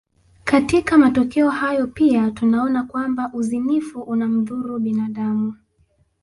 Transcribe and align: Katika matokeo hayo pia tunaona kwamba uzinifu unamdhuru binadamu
Katika 0.43 0.97
matokeo 0.97 1.49
hayo 1.49 1.87
pia 1.87 2.31
tunaona 2.31 2.83
kwamba 2.83 3.31
uzinifu 3.33 4.01
unamdhuru 4.01 4.79
binadamu 4.79 5.55